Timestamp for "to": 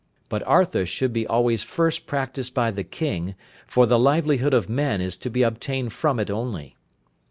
5.17-5.29